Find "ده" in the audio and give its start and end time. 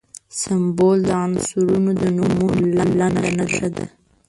3.75-3.85